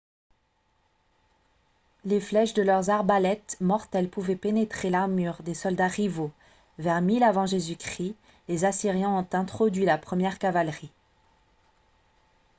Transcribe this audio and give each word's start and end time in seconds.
les 2.05 2.19
flèches 2.19 2.55
de 2.55 2.63
leurs 2.63 2.89
arbalètes 2.89 3.55
mortelles 3.61 4.09
pouvaient 4.09 4.35
pénétrer 4.35 4.89
l'armure 4.89 5.43
des 5.43 5.53
soldats 5.53 5.85
rivaux. 5.85 6.31
vers 6.79 7.03
1000 7.03 7.21
avant 7.21 7.45
j.-c. 7.45 8.15
les 8.47 8.65
assyriens 8.65 9.11
ont 9.11 9.27
introduit 9.31 9.85
la 9.85 9.99
première 9.99 10.39
cavalerie 10.39 10.91